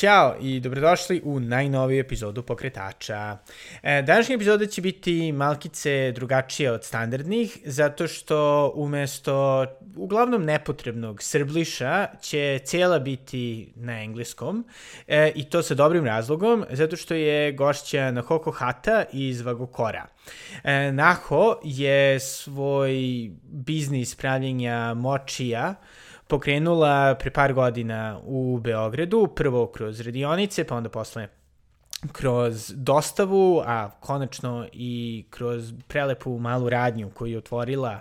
[0.00, 3.38] Ćao i dobrodošli u najnoviju epizodu Pokretača.
[3.82, 9.66] E, današnja epizoda će biti malkice drugačija od standardnih, zato što umesto
[9.96, 14.64] uglavnom nepotrebnog srbliša će cijela biti na engleskom
[15.06, 20.06] e, i to sa dobrim razlogom, zato što je gošća Nahoko Hata iz Vagokora.
[20.64, 22.92] E, Naho je svoj
[23.42, 25.74] biznis pravljenja močija
[26.30, 31.28] pokrenula pre par godina u Beogradu, prvo kroz radionice, pa onda posle
[32.12, 38.00] kroz dostavu, a konačno i kroz prelepu malu radnju koju je otvorila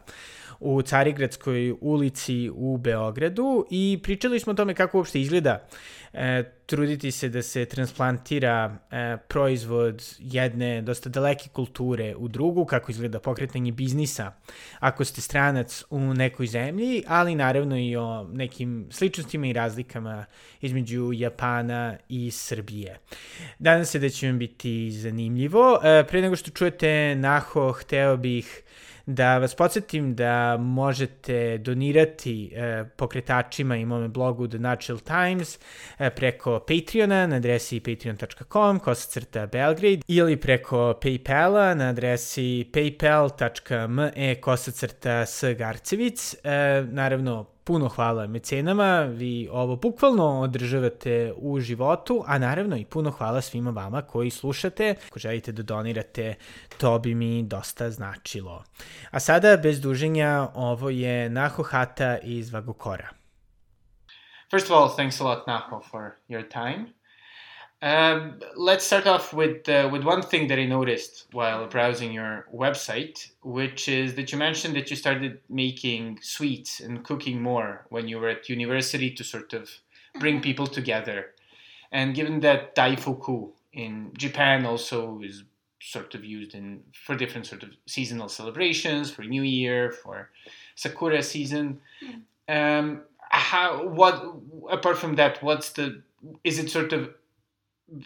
[0.59, 5.67] u Carigradskoj ulici u Beogradu i pričali smo o tome kako uopšte izgleda
[6.13, 12.91] e, truditi se da se transplantira e, proizvod jedne dosta daleke kulture u drugu, kako
[12.91, 14.31] izgleda pokretanje biznisa
[14.79, 20.25] ako ste stranac u nekoj zemlji, ali naravno i o nekim sličnostima i razlikama
[20.61, 22.99] između Japana i Srbije.
[23.59, 25.79] Danas se da će vam biti zanimljivo.
[25.83, 28.63] E, pre nego što čujete Naho, hteo bih
[29.09, 35.59] da vas podsjetim da možete donirati e, pokretačima i mome blogu The Natural Times
[35.99, 45.25] e, preko Patreona na adresi patreon.com kosacrta Belgrade ili preko Paypala na adresi paypal.me kosacrta
[45.25, 46.33] Sgarcevic.
[46.43, 53.11] E, naravno, puno hvala mecenama, vi ovo bukvalno održavate u životu, a naravno i puno
[53.11, 54.95] hvala svima vama koji slušate.
[55.07, 56.35] Ako želite da donirate,
[56.77, 58.63] to bi mi dosta značilo.
[59.11, 63.09] A sada, bez duženja, ovo je Naho Hata iz Vagokora.
[64.51, 66.98] First of all, thanks a lot, Naho, for your time.
[67.81, 72.45] Um, let's start off with uh, with one thing that I noticed while browsing your
[72.53, 78.07] website, which is that you mentioned that you started making sweets and cooking more when
[78.09, 79.69] you were at university to sort of
[80.19, 80.43] bring mm-hmm.
[80.43, 81.27] people together.
[81.91, 85.43] And given that daifuku in Japan also is
[85.81, 90.29] sort of used in for different sort of seasonal celebrations, for New Year, for
[90.75, 91.79] Sakura season.
[92.03, 92.23] Mm.
[92.49, 94.35] Um, how what
[94.69, 96.01] apart from that, what's the
[96.43, 97.09] is it sort of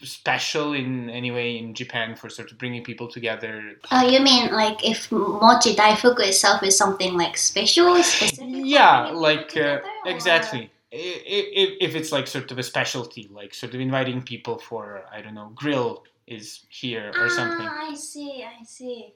[0.02, 3.74] special in any way in Japan for sort of bringing people together?
[3.90, 8.46] Oh, you mean like if mochi daifuku itself is something like special, specific?
[8.48, 10.70] Yeah, like uh, exactly.
[10.90, 15.20] If, if it's like sort of a specialty, like sort of inviting people for I
[15.20, 17.66] don't know grill is here or ah, something.
[17.66, 19.14] I see, I see.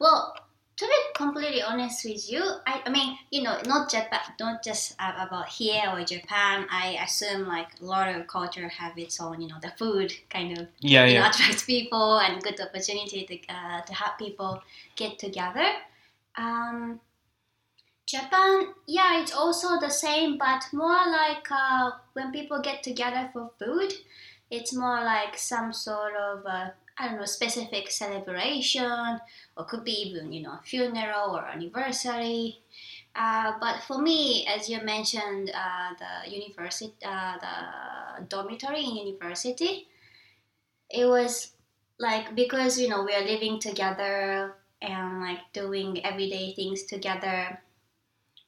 [0.00, 0.34] Well,
[0.76, 4.94] to be completely honest with you, I, I mean, you know, not Japan, not just
[4.94, 6.66] about here or Japan.
[6.70, 10.58] I assume like a lot of culture have its own, you know, the food kind
[10.58, 11.20] of yeah, yeah.
[11.20, 14.62] Know, attracts people and good opportunity to uh, to have people
[14.96, 15.66] get together.
[16.36, 17.00] Um,
[18.04, 23.50] Japan, yeah, it's also the same, but more like uh, when people get together for
[23.58, 23.94] food,
[24.50, 29.20] it's more like some sort of uh, I don't know, specific celebration,
[29.56, 32.60] or could be even, you know, funeral or anniversary.
[33.14, 39.88] Uh, but for me, as you mentioned, uh, the university, uh, the dormitory in university,
[40.90, 41.52] it was
[41.98, 47.60] like because you know we are living together and like doing everyday things together.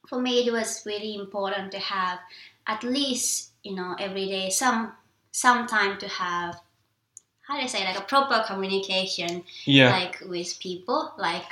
[0.07, 2.19] For me, it was really important to have
[2.67, 4.93] at least you know every day some
[5.31, 6.61] some time to have
[7.49, 9.89] how do I say like a proper communication yeah.
[9.89, 11.51] like with people like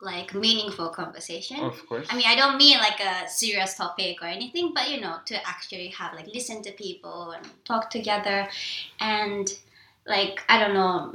[0.00, 4.26] like meaningful conversation of course i mean i don't mean like a serious topic or
[4.26, 8.48] anything but you know to actually have like listen to people and talk together
[8.98, 9.60] and
[10.08, 11.14] like i don't know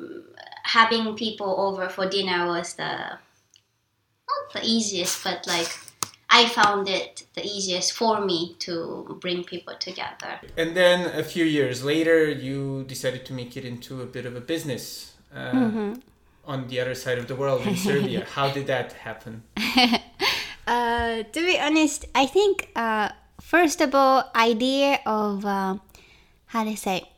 [0.63, 2.87] having people over for dinner was the
[4.29, 5.77] not the easiest but like
[6.29, 10.39] I found it the easiest for me to bring people together.
[10.57, 14.35] And then a few years later, you decided to make it into a bit of
[14.35, 15.93] a business uh, mm-hmm.
[16.45, 18.25] on the other side of the world in Serbia.
[18.35, 19.43] How did that happen?
[20.67, 23.09] uh, to be honest, I think uh,
[23.39, 25.77] first of all, idea of uh,
[26.47, 27.09] how to say.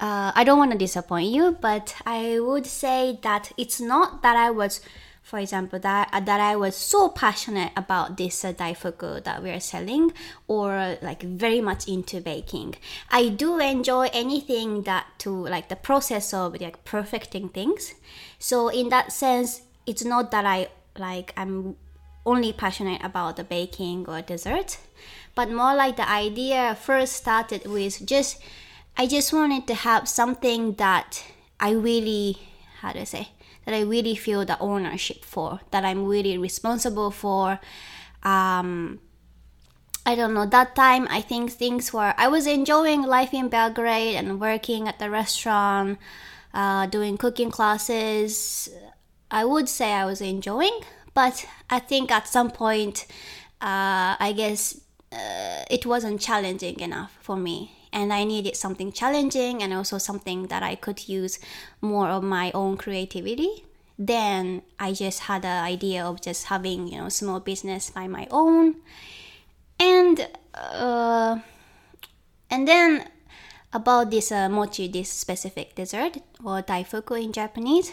[0.00, 4.36] Uh, I don't want to disappoint you, but I would say that it's not that
[4.36, 4.80] I was
[5.22, 9.50] for example, that uh, that I was so passionate about this uh, daifuku that we
[9.50, 10.12] are selling,
[10.48, 12.74] or like very much into baking.
[13.10, 17.94] I do enjoy anything that to like the process of like perfecting things.
[18.38, 21.76] So in that sense, it's not that I like I'm
[22.26, 24.78] only passionate about the baking or dessert,
[25.34, 28.42] but more like the idea first started with just
[28.96, 31.24] I just wanted to have something that
[31.60, 32.38] I really
[32.80, 33.28] how I say
[33.64, 37.60] that I really feel the ownership for that I'm really responsible for.
[38.22, 39.00] Um,
[40.04, 40.46] I don't know.
[40.46, 42.14] That time, I think things were.
[42.16, 45.98] I was enjoying life in Belgrade and working at the restaurant,
[46.52, 48.68] uh, doing cooking classes.
[49.30, 50.80] I would say I was enjoying,
[51.14, 53.06] but I think at some point,
[53.60, 54.80] uh, I guess
[55.12, 60.46] uh, it wasn't challenging enough for me and I needed something challenging and also something
[60.46, 61.38] that I could use
[61.80, 63.64] more of my own creativity.
[63.98, 68.26] Then I just had the idea of just having you know small business by my
[68.30, 68.76] own,
[69.78, 71.38] and uh,
[72.50, 73.06] and then
[73.72, 77.92] about this uh, mochi, this specific dessert or daifuku in Japanese,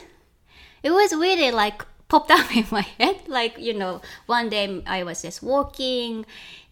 [0.83, 3.27] it was really like popped up in my head.
[3.27, 6.25] Like you know, one day I was just walking,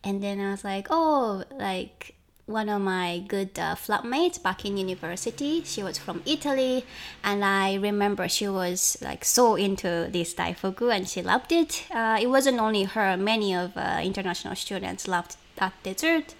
[0.03, 2.16] and then I was like, oh, like
[2.47, 5.61] one of my good uh, flatmates back in university.
[5.63, 6.85] She was from Italy,
[7.23, 11.85] and I remember she was like so into this daifuku and she loved it.
[11.91, 16.33] Uh, it wasn't only her; many of uh, international students loved that dessert.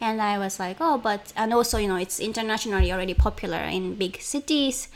[0.00, 3.94] And I was like, oh, but and also you know it's internationally already popular in
[3.94, 4.88] big cities,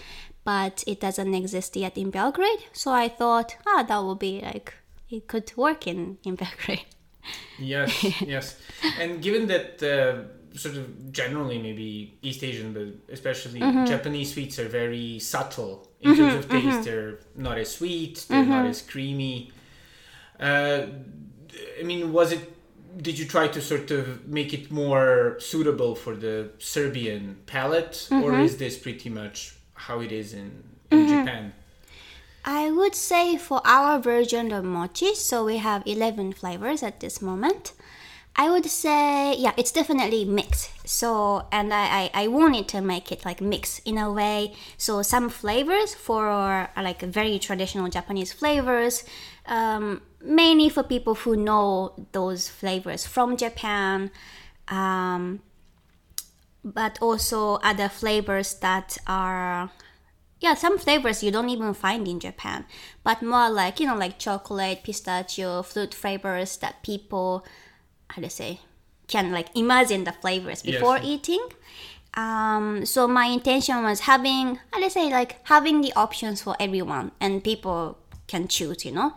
[0.45, 2.65] but it doesn't exist yet in Belgrade.
[2.73, 4.75] So I thought, ah, that would be like
[5.11, 6.87] it could work in in Belgrade.
[7.57, 8.59] Yes, yes,
[9.01, 10.25] and given that uh,
[10.57, 13.85] sort of generally maybe East Asian, but especially mm-hmm.
[13.85, 16.67] Japanese sweets are very subtle in mm-hmm, terms of taste.
[16.67, 16.83] Mm-hmm.
[16.83, 18.25] They're not as sweet.
[18.29, 18.71] They're not mm-hmm.
[18.71, 19.53] as creamy.
[20.41, 20.87] Uh,
[21.79, 22.53] I mean, was it?
[23.03, 28.33] Did you try to sort of make it more suitable for the Serbian palate, or
[28.33, 28.41] mm-hmm.
[28.41, 31.19] is this pretty much how it is in, in mm-hmm.
[31.19, 31.53] Japan?
[32.49, 37.21] I would say for our version of mochi, so we have 11 flavors at this
[37.21, 37.73] moment.
[38.39, 40.71] I would say, yeah, it's definitely mixed.
[40.87, 44.55] So, and I, I, I wanted to make it like mix in a way.
[44.77, 49.05] So, some flavors for like very traditional Japanese flavors,
[49.47, 54.11] um, mainly for people who know those flavors from Japan.
[54.69, 55.41] Um,
[56.63, 59.71] but also other flavors that are
[60.41, 62.67] yeah some flavors you don't even find in japan
[63.05, 67.47] but more like you know like chocolate pistachio fruit flavors that people
[68.09, 68.61] how to say
[69.07, 71.07] can like imagine the flavors before yes.
[71.07, 71.49] eating.
[72.15, 77.13] Um, so my intention was having, how to say, like having the options for everyone
[77.21, 79.13] and people can choose, you know.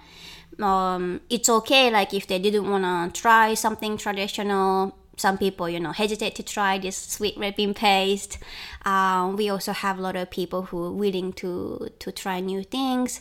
[0.64, 4.96] Um, it's okay, like if they didn't want to try something traditional.
[5.16, 8.38] Some people, you know, hesitate to try this sweet red bean paste.
[8.86, 12.64] Um, we also have a lot of people who are willing to to try new
[12.64, 13.20] things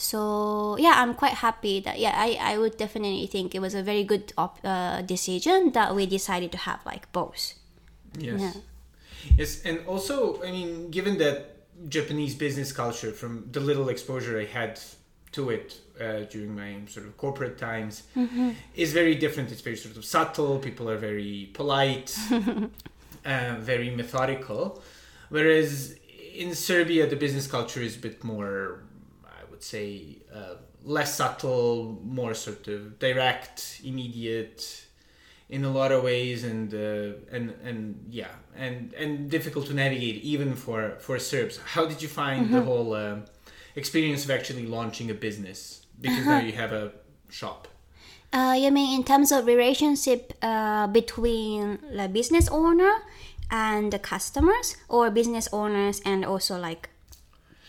[0.00, 3.82] so yeah i'm quite happy that yeah i, I would definitely think it was a
[3.82, 7.54] very good op- uh, decision that we decided to have like both.
[8.18, 8.40] Yes.
[8.40, 8.52] Yeah.
[9.36, 11.56] yes and also i mean given that
[11.88, 14.80] japanese business culture from the little exposure i had
[15.32, 18.50] to it uh, during my sort of corporate times mm-hmm.
[18.74, 19.52] is very different.
[19.52, 20.58] It's very sort of subtle.
[20.58, 22.16] People are very polite
[23.24, 24.82] uh, very methodical.
[25.28, 25.96] Whereas
[26.34, 28.82] in serbia the business culture is a bit more
[29.62, 30.54] say uh,
[30.84, 34.86] less subtle, more sort of direct, immediate
[35.48, 40.22] in a lot of ways, and uh, and and yeah, and and difficult to navigate
[40.22, 41.58] even for for Serbs.
[41.58, 42.54] How did you find mm-hmm.
[42.54, 43.16] the whole uh,
[43.74, 45.86] experience of actually launching a business?
[46.00, 46.92] Because now you have a
[47.28, 47.68] shop.
[48.32, 52.92] Uh, you mean in terms of relationship uh, between the business owner
[53.50, 56.89] and the customers, or business owners and also like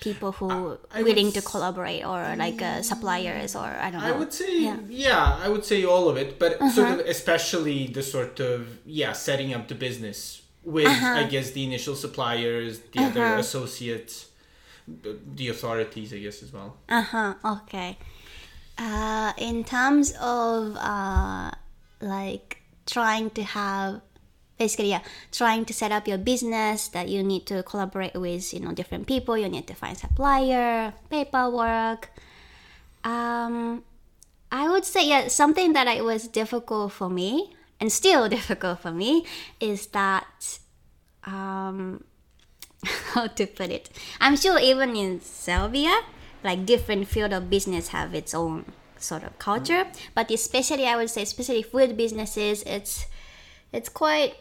[0.02, 4.08] people who are willing to collaborate or like uh, suppliers or I don't know.
[4.08, 6.72] I would say yeah, yeah I would say all of it, but uh-huh.
[6.72, 11.22] sort of especially the sort of yeah setting up the business with uh-huh.
[11.22, 13.10] I guess the initial suppliers, the uh-huh.
[13.10, 14.30] other associates,
[14.88, 16.78] the authorities I guess as well.
[16.90, 17.34] Uh huh.
[17.46, 17.98] Okay.
[18.78, 21.52] Uh, in terms of uh,
[22.02, 24.02] like trying to have
[24.62, 25.02] basically yeah
[25.32, 29.08] trying to set up your business that you need to collaborate with you know different
[29.08, 29.34] people.
[29.34, 32.14] You need to find supplier paperwork.
[33.04, 33.82] Um
[34.52, 38.92] i would say yeah something that it was difficult for me and still difficult for
[38.92, 39.26] me
[39.60, 40.60] is that
[41.26, 42.04] um
[43.14, 43.90] how to put it?
[44.22, 45.96] I'm sure even in serbia
[46.44, 48.66] like different field of business have its own
[48.98, 49.90] sort of culture.
[50.14, 53.10] But especially i would say especially food businesses it's
[53.74, 54.36] it's quite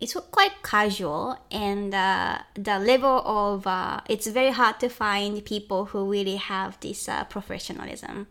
[0.00, 5.86] it's quite casual and uh, the level of uh, it's very hard to find people
[5.86, 8.26] who really have this uh, professionalism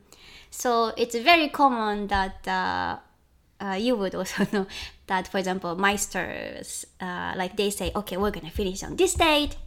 [0.50, 2.98] so it's very common that uh,
[3.64, 4.66] uh, you would also know
[5.08, 9.58] that for example meisters uh, like they say okay we're gonna finish on this date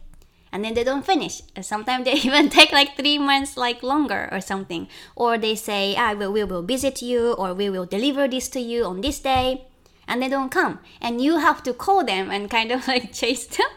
[0.51, 1.41] and then they don't finish.
[1.61, 4.87] Sometimes they even take like three months, like longer or something.
[5.15, 8.59] Or they say, ah, we, we will visit you or we will deliver this to
[8.59, 9.65] you on this day,
[10.11, 10.79] and they don't come.
[10.99, 13.67] And you have to call them and kind of like chase them.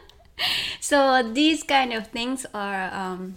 [0.81, 3.37] so these kind of things are um,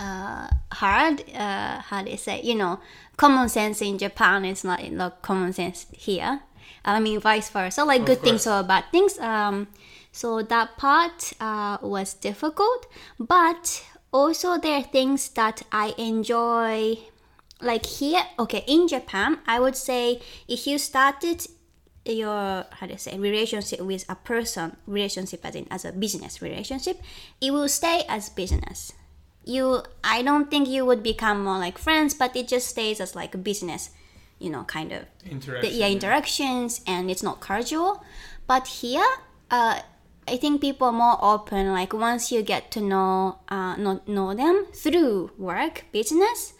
[0.00, 1.22] uh, hard.
[1.32, 2.42] Uh, how do you say?
[2.42, 2.80] You know,
[3.16, 6.40] common sense in Japan is not not common sense here.
[6.84, 7.84] I mean, vice versa.
[7.84, 9.18] Like Of good things or bad things.
[9.18, 9.68] Um,
[10.10, 12.86] so that part uh, was difficult,
[13.20, 16.98] but also there are things that I enjoy.
[17.60, 21.44] Like here, okay, in Japan, I would say if you started
[22.12, 26.40] your how do you say relationship with a person, relationship as in as a business
[26.42, 27.00] relationship,
[27.40, 28.92] it will stay as business.
[29.44, 33.14] You, I don't think you would become more like friends, but it just stays as
[33.16, 33.90] like a business,
[34.38, 35.74] you know, kind of the, Interaction.
[35.74, 38.04] yeah interactions and it's not casual
[38.46, 39.06] but here
[39.50, 39.80] uh,
[40.26, 44.34] i think people are more open like once you get to know uh, know, know
[44.34, 46.54] them through work business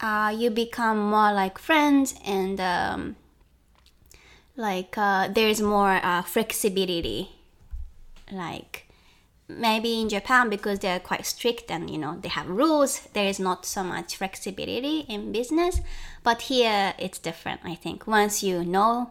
[0.00, 3.16] uh, you become more like friends and um,
[4.58, 7.30] like uh, there's more uh, flexibility
[8.30, 8.84] like
[9.48, 13.38] maybe in japan because they're quite strict and you know they have rules there is
[13.40, 15.80] not so much flexibility in business
[16.22, 19.10] but here it's different i think once you know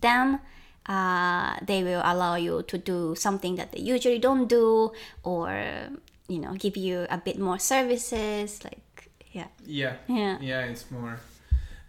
[0.00, 0.40] them
[0.86, 4.90] uh, they will allow you to do something that they usually don't do
[5.22, 5.48] or
[6.28, 9.94] you know give you a bit more services like yeah Yeah.
[10.08, 10.38] Yeah.
[10.40, 11.20] Yeah, it's more.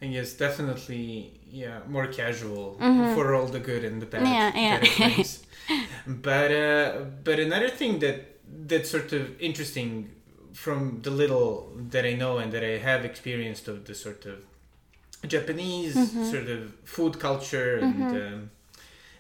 [0.02, 3.14] I guess definitely, yeah, more casual Mm-hmm.
[3.16, 4.28] for all the good and the bad.
[4.28, 5.24] Yeah, yeah.
[6.08, 8.18] but uh, but another thing that
[8.68, 10.10] that's sort of interesting
[10.54, 14.38] from the little that I know and that I have experienced of the sort of
[15.28, 16.26] Japanese Mm-hmm.
[16.32, 18.50] sort of food culture and um,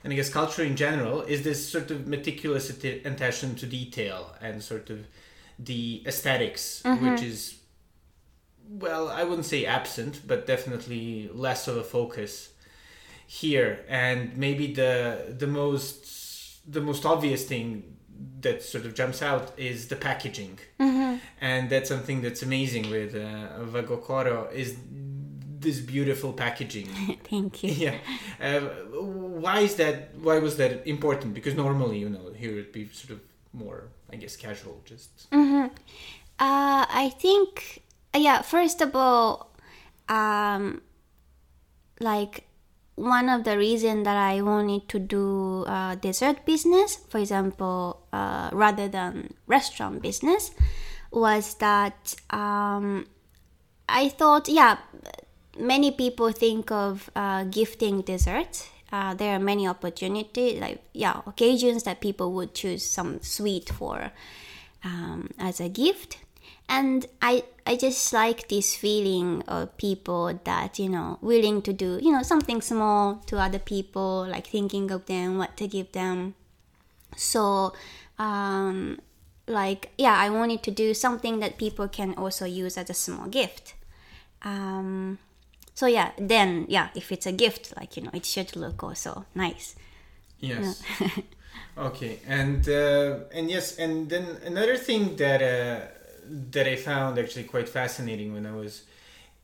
[0.03, 4.63] and I guess culture in general is this sort of meticulous attention to detail and
[4.63, 4.99] sort of
[5.57, 7.11] the esthetics Mm-hmm.
[7.11, 7.55] which is
[8.69, 12.49] well, I wouldn't say absent, but definitely less of a focus
[13.27, 13.83] here.
[13.89, 17.95] And maybe the the most the most obvious thing
[18.41, 20.59] that sort of jumps out is the packaging,
[21.41, 24.75] and that's something that's amazing with uh, Vagokoro is
[25.59, 26.87] this beautiful packaging.
[27.29, 27.97] thank you yeah,
[28.41, 28.61] uh,
[29.41, 30.15] why is that?
[30.21, 31.33] Why was that important?
[31.33, 33.21] Because normally, you know, here it'd be sort of
[33.53, 34.81] more, I guess, casual.
[34.85, 35.27] Just
[36.41, 37.81] Uh, I think,
[38.15, 39.51] yeah, first of all,
[40.07, 40.81] um,
[41.99, 42.45] like
[42.95, 48.49] one of the reason that I wanted to do uh, dessert business, for example, uh,
[48.51, 50.51] rather than restaurant business,
[51.11, 53.07] was that um,
[53.87, 54.77] I thought, yeah,
[55.57, 58.69] many people think of uh, gifting dessert.
[58.91, 64.11] Uh, there are many opportunities, like yeah, occasions that people would choose some sweet for
[64.83, 66.17] um, as a gift.
[66.67, 71.99] And I, I just like this feeling of people that you know willing to do
[72.01, 76.33] you know something small to other people, like thinking of them, what to give them.
[77.15, 77.73] So,
[78.17, 78.99] um,
[79.45, 83.27] like yeah, I wanted to do something that people can also use as a small
[83.27, 83.75] gift.
[84.41, 85.19] Um,
[85.75, 89.25] so yeah, then yeah, if it's a gift, like you know, it should look also
[89.35, 89.75] nice.
[90.39, 90.81] Yes.
[91.77, 95.98] okay, and uh, and yes, and then another thing that uh,
[96.29, 98.83] that I found actually quite fascinating when I was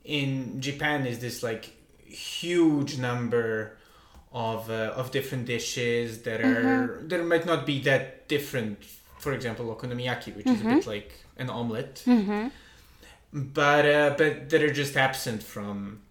[0.04, 1.66] in Japan is this like
[2.06, 3.78] huge number
[4.32, 8.84] of uh, of different dishes that are that might not be that different.
[9.20, 12.04] For example, okonomiyaki, which is a bit like an omelet,
[13.34, 16.02] but uh, but that are just absent from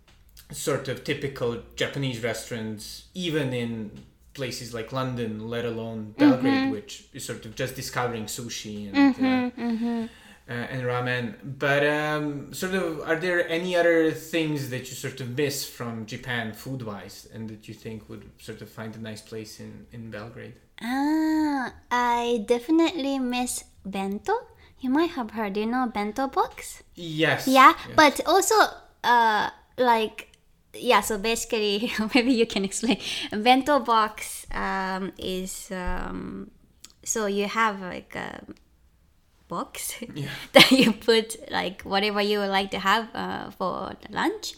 [0.50, 3.90] sort of typical Japanese restaurants, even in
[4.34, 10.08] places like London, let alone Belgrade, which is sort of just discovering sushi and uh,
[10.48, 11.34] uh, and ramen.
[11.42, 16.06] But um, sort of, are there any other things that you sort of miss from
[16.06, 19.86] Japan food wise, and that you think would sort of find a nice place in
[19.92, 20.54] in Belgrade?
[20.82, 24.34] Ah, I definitely miss bento.
[24.80, 26.82] You might have heard, you know, bento box.
[26.94, 27.48] Yes.
[27.48, 27.96] Yeah, yes.
[27.96, 28.54] but also,
[29.02, 29.48] uh,
[29.78, 30.28] like,
[30.74, 31.00] yeah.
[31.00, 32.98] So basically, maybe you can explain.
[33.30, 36.50] Bento box um, is um,
[37.04, 38.42] so you have like a
[39.54, 40.34] box Yeah.
[40.54, 44.54] that you put like whatever you would like to have uh, for the lunch.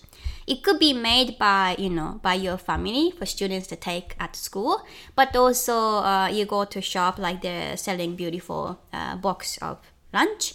[0.47, 4.37] It could be made by you know by your family for students to take at
[4.37, 4.75] school,
[5.19, 5.77] but also
[6.13, 9.79] uh, you go to shop like they're selling beautiful uh, box of
[10.13, 10.55] lunch.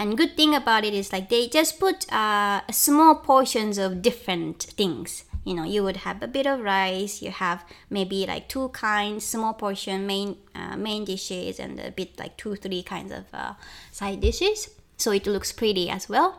[0.00, 4.62] And good thing about it is like they just put uh, small portions of different
[4.78, 5.24] things.
[5.48, 7.58] You know you would have a bit of rice you have
[7.96, 12.54] maybe like two kinds small portion main uh, main dishes and a bit like two
[12.64, 13.52] three kinds of uh,
[13.98, 14.58] side dishes.
[15.02, 16.30] So it looks pretty as well.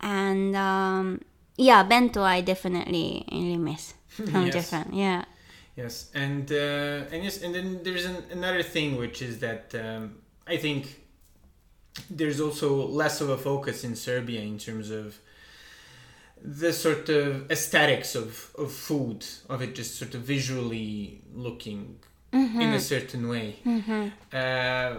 [0.00, 1.06] And um,
[1.56, 3.84] yeah bento i definitely really miss.
[4.32, 4.54] Some Yes.
[4.58, 5.24] different yeah.
[5.82, 10.02] Yes, and uh, and yes, and then there's an, another thing which is that um,
[10.46, 10.82] I think
[12.10, 15.18] there's also less of a focus in Serbia in terms of
[16.44, 21.98] the sort of aesthetics of, of food, of it just sort of visually looking
[22.32, 23.56] in a certain way.
[24.32, 24.94] Uh,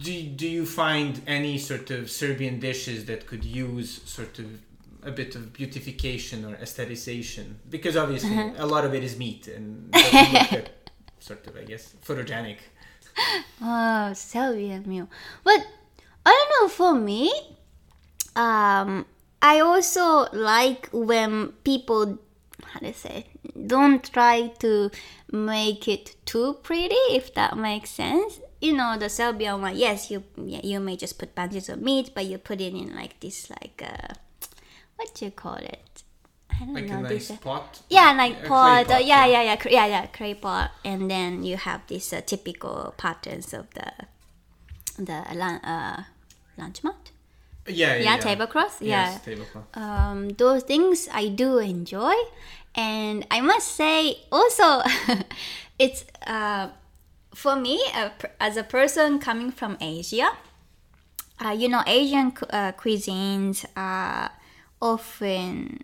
[0.00, 4.46] do, do you find any sort of Serbian dishes that could use sort of
[5.04, 7.54] a bit of beautification or aestheticization?
[7.70, 10.90] Because obviously a lot of it is meat and doesn't look that
[11.20, 12.58] sort of, I guess, photogenic.
[13.64, 15.08] Oh, Serbian meal.
[15.44, 15.64] But
[16.26, 16.68] I don't know.
[16.68, 17.32] For me,
[18.34, 19.06] um,
[19.42, 22.18] I also like when people,
[22.64, 23.26] how to say,
[23.66, 24.90] don't try to
[25.30, 26.94] make it too pretty.
[27.10, 28.40] If that makes sense.
[28.60, 29.76] You know, the Serbian one.
[29.76, 32.94] Yes, you yeah, you may just put bunches of meat, but you put it in
[32.94, 34.14] like this, like uh,
[34.96, 36.04] what do you call it?
[36.48, 36.98] I don't Like know.
[36.98, 37.80] a nice this, uh, pot.
[37.88, 38.86] yeah, like clay pot.
[38.86, 42.20] uh, pot, yeah, yeah, yeah, yeah, yeah, clay pot, and then you have these uh,
[42.24, 43.90] typical patterns of the
[44.98, 45.12] the
[45.64, 46.02] uh,
[46.56, 47.10] lunch mat.
[47.66, 48.82] Yeah, yeah, Yeah, tablecloth.
[48.82, 49.76] Yeah, Yes, tablecloth.
[49.76, 52.14] um, those things I do enjoy,
[52.74, 54.82] and I must say also,
[55.78, 56.68] it's uh,
[57.34, 60.30] for me uh, as a person coming from Asia.
[61.44, 64.30] Uh, you know, Asian uh, cuisines are
[64.80, 65.82] often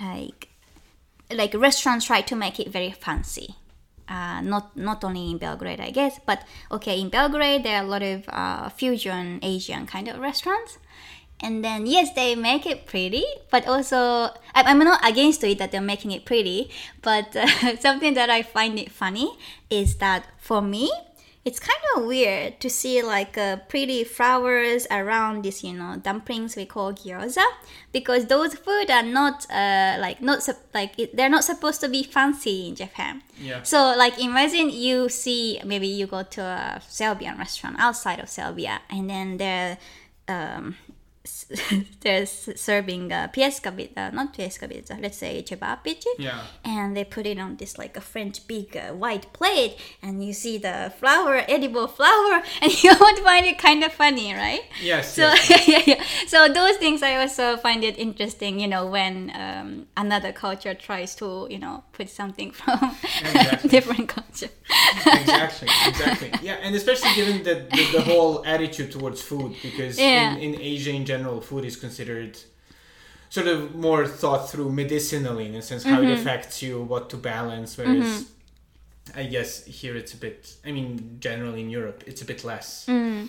[0.00, 0.48] like
[1.32, 3.56] like restaurants try to make it very fancy.
[4.10, 7.86] Uh, not not only in Belgrade, I guess, but okay, in Belgrade there are a
[7.86, 10.78] lot of uh, fusion Asian kind of restaurants,
[11.40, 13.96] and then yes, they make it pretty, but also
[14.54, 16.70] I- I'm not against to it that they're making it pretty,
[17.02, 19.38] but uh, something that I find it funny
[19.70, 20.90] is that for me,
[21.42, 26.54] it's kind of weird to see like uh, pretty flowers around this you know dumplings
[26.54, 27.44] we call gyoza
[27.92, 32.02] because those food are not uh, like not like it, they're not supposed to be
[32.02, 33.62] fancy in japan Yeah.
[33.62, 38.80] so like imagine you see maybe you go to a serbian restaurant outside of serbia
[38.90, 39.78] and then they're
[40.28, 40.76] um,
[42.00, 46.40] they're serving uh, pieska pizza, not pieska pizza, let's say cevapici Yeah.
[46.64, 50.32] and they put it on this like a French big uh, white plate, and you
[50.32, 54.62] see the flour, edible flour, and you would find it kind of funny, right?
[54.82, 55.14] Yes.
[55.14, 55.68] So yes.
[55.68, 56.04] yeah, yeah.
[56.26, 61.14] So those things I also find it interesting, you know, when um, another culture tries
[61.16, 63.68] to, you know, put something from Exactly.
[63.68, 64.48] different culture.
[65.06, 66.32] exactly, exactly.
[66.42, 70.36] Yeah, and especially given the, the, the whole attitude towards food, because Yeah.
[70.36, 72.32] in, in Asia in general, food is considered
[73.36, 76.12] sort of more thought through medicinally in a sense, how Mm-hmm.
[76.12, 78.10] it affects you, what to balance, whereas
[79.22, 82.68] I guess here it's a bit, I mean, generally in Europe, it's a bit less.
[82.86, 83.28] Mm.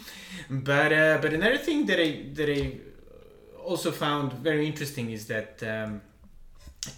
[0.69, 2.61] But, uh, but another thing that I, that I
[3.71, 6.01] also found very interesting is that um,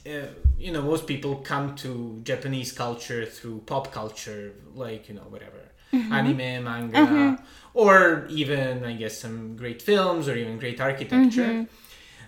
[0.05, 0.27] uh,
[0.65, 1.89] you know most people come to
[2.31, 4.43] Japanese culture through pop culture,
[4.85, 5.61] like you know whatever
[5.93, 6.13] Mm-hmm.
[6.13, 7.43] anime, manga, mm-hmm.
[7.73, 11.53] or even I guess some great films or even great architecture.
[11.53, 11.79] Mm-hmm.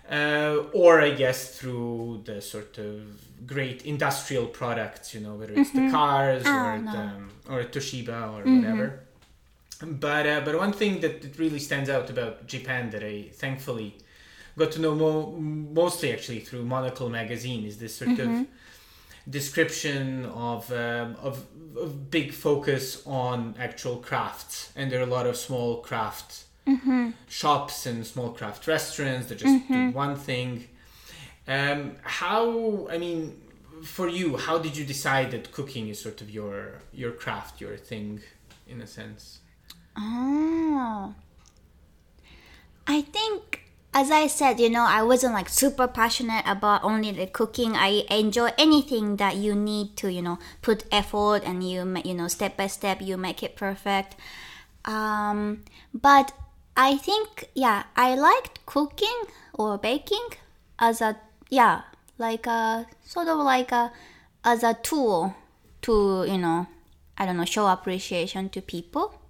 [0.08, 3.02] Uh, or I guess through the sort of
[3.48, 6.92] great industrial products, you know, whether it's the cars or ah, no.
[6.92, 9.00] the, or Toshiba or whatever.
[9.82, 13.96] But uh, but one thing that, really stands out about Japan that I thankfully
[14.58, 18.46] got to know mo- mostly actually through Monocle magazine is this sort of
[19.30, 21.46] description of, um, of
[21.78, 26.46] of big focus on actual crafts, and there are a lot of small craft
[27.28, 30.68] shops and small craft restaurants that just do one thing.
[31.48, 33.40] Um, how I mean,
[33.84, 37.78] for you, how did you decide that cooking is sort of your your craft, your
[37.78, 38.22] thing,
[38.68, 39.40] in a sense?
[39.98, 41.14] Oh.
[42.88, 43.65] I think,
[43.96, 47.78] as I said, you know, I wasn't like super passionate about only the cooking.
[47.78, 52.28] I enjoy anything that you need to, you know, put effort and you, you know,
[52.28, 54.18] step by step, you make it perfect.
[54.84, 56.34] Um, but
[56.76, 60.28] I think, yeah, I liked cooking or baking
[60.78, 61.16] as a,
[61.50, 61.84] yeah,
[62.18, 63.94] like a sort of like a,
[64.44, 65.34] as a tool
[65.84, 66.68] to, you know,
[67.18, 69.22] I don't know, show appreciation to people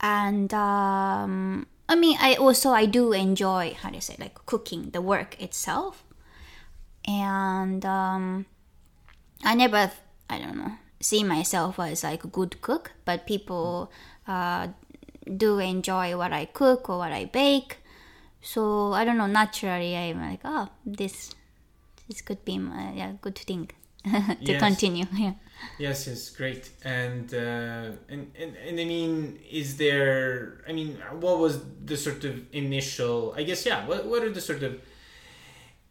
[0.00, 4.90] and um, I mean, I also I do enjoy how do you say like cooking
[4.90, 6.04] the work itself,
[7.06, 8.46] and um,
[9.44, 9.90] I never
[10.28, 13.90] I don't know see myself as like a good cook, but people
[14.26, 14.68] uh,
[15.36, 17.78] do enjoy what I cook or what I bake,
[18.42, 21.30] so I don't know naturally I'm like oh this
[22.08, 23.70] this could be uh, yeah good thing
[24.04, 24.60] to Yes.
[24.60, 25.06] continue.
[25.16, 25.32] Yeah.
[25.78, 26.70] Yes, yes, great.
[26.84, 30.62] And, uh, and and and I mean, is there?
[30.68, 33.34] I mean, what was the sort of initial?
[33.36, 33.86] I guess yeah.
[33.86, 34.80] What what are the sort of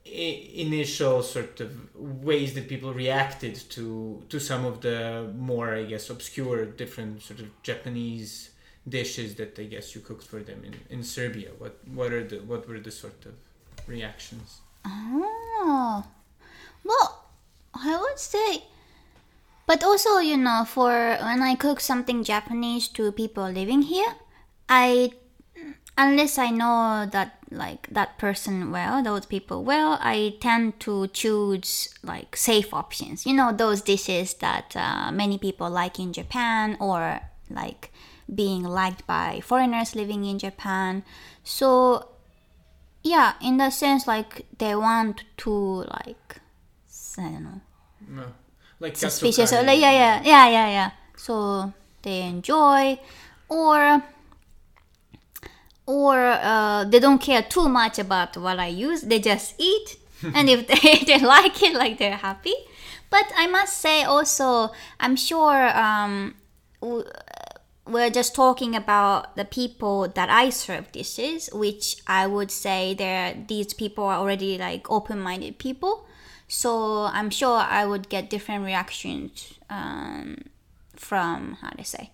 [0.05, 5.83] i- initial sort of ways that people reacted to to some of the more I
[5.83, 8.51] guess obscure different sort of Japanese
[8.87, 11.49] dishes that I guess you cooked for them in, in Serbia.
[11.57, 13.33] What what are the what were the sort of
[13.87, 14.61] reactions?
[14.85, 16.05] Oh,
[16.83, 17.25] well,
[17.73, 18.63] I would say,
[19.67, 24.15] but also you know, for when I cook something Japanese to people living here,
[24.67, 25.11] I
[25.97, 31.93] unless I know that like that person well, those people well, I tend to choose
[32.01, 33.25] like safe options.
[33.25, 37.91] You know, those dishes that uh, many people like in Japan or like
[38.33, 41.03] being liked by foreigners living in Japan.
[41.43, 42.09] So
[43.03, 46.41] yeah, in the sense like they want to like
[47.17, 47.61] I don't know
[48.07, 48.23] No.
[48.79, 50.91] Like suspicious or like yeah yeah yeah yeah yeah.
[51.15, 52.99] So they enjoy
[53.49, 54.03] or
[55.87, 59.01] or uh, they don't care too much about what I use.
[59.01, 59.97] They just eat,
[60.35, 62.53] and if they, they like it, like they're happy.
[63.09, 66.35] But I must say also, I'm sure um,
[66.81, 73.33] we're just talking about the people that I serve dishes, which I would say they're
[73.47, 76.06] these people are already like open-minded people.
[76.47, 80.43] So I'm sure I would get different reactions um,
[80.95, 82.11] from how to say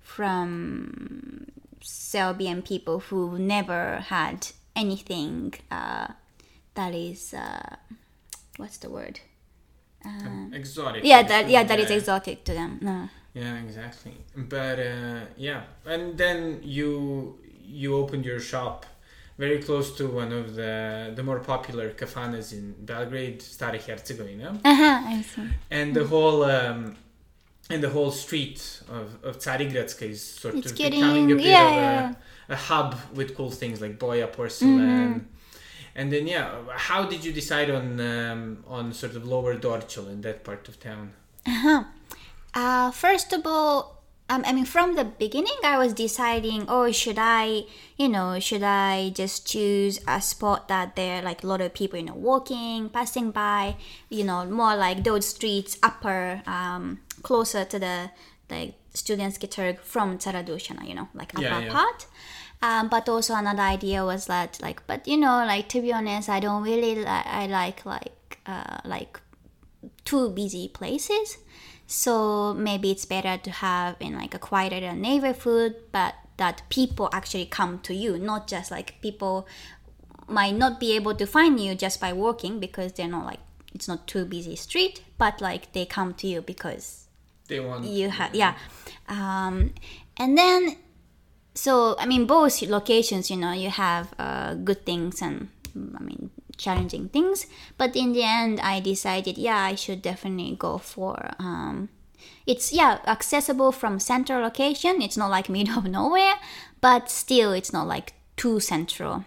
[0.00, 1.46] from
[1.82, 6.08] Serbian people who never had anything uh,
[6.74, 7.76] that is uh,
[8.56, 9.20] what's the word?
[10.52, 11.04] exotic.
[11.04, 11.96] Yeah, that yeah that is Yeah.
[11.96, 12.78] exotic to them.
[12.80, 13.08] No.
[13.34, 14.16] Yeah, exactly.
[14.36, 18.86] But uh, yeah, and then you you opened your shop
[19.38, 24.74] very close to one of the the more popular kafanas in Belgrade, Stara Herzegovina, Uh
[24.82, 25.00] huh.
[25.16, 25.48] I see.
[25.70, 26.96] and the whole um,
[27.72, 28.60] and the whole street
[28.98, 32.54] of of Carigradska is sort It's of getting- becoming a bit yeah, of a, yeah.
[32.56, 35.28] a hub with cool things like Boya porcelain.
[35.98, 36.46] And then yeah,
[36.88, 38.40] how did you decide on um,
[38.76, 41.06] on sort of Lower Dorćol in that part of town?
[42.54, 43.95] Uh, first of all,
[44.28, 47.62] um, I mean, from the beginning, I was deciding, oh, should I,
[47.96, 51.72] you know, should I just choose a spot that there are like a lot of
[51.74, 53.76] people, you know, walking, passing by,
[54.08, 58.10] you know, more like those streets upper, um, closer to the
[58.50, 61.72] like students Giturg from Cara Dušana, you know, like upper Yeah, yeah.
[61.72, 62.06] part.
[62.62, 66.28] Um, but also another idea was that like, but you know, like to be honest,
[66.28, 69.20] I don't really like, I like like, uh, like
[70.04, 71.38] too busy places.
[71.86, 77.46] So maybe it's better to have in like a quieter neighborhood, but that people actually
[77.46, 79.46] come to you, not just like people
[80.28, 83.40] might not be able to find you just by walking because they're not like
[83.74, 87.06] it's not too busy street, but like they come to you because
[87.48, 88.56] They want you have yeah.
[89.08, 89.72] Um,
[90.16, 90.76] and then
[91.56, 95.48] so i mean both locations you know you have uh, good things and
[95.98, 100.78] i mean challenging things but in the end i decided yeah i should definitely go
[100.78, 101.88] for um,
[102.46, 105.02] it's yeah accessible from central location.
[105.02, 106.34] It's not like middle of nowhere
[106.80, 109.24] but still it's not like too central.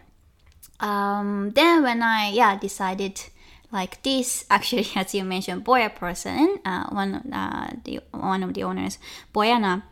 [0.80, 3.22] Um, then when I yeah decided
[3.72, 8.64] like this actually as you mentioned Boya person uh, one uh, the one of the
[8.64, 8.98] owners
[9.34, 9.84] Boyana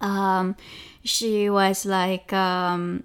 [0.00, 0.56] um,
[1.02, 3.04] she was like um,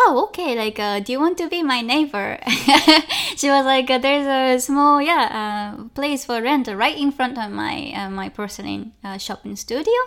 [0.00, 2.38] oh okay like uh, do you want to be my neighbor?
[3.36, 7.38] She was like uh, there's a small yeah uh, place for rent right in front
[7.38, 10.00] of my uh, my porcelain uh, shopping studio.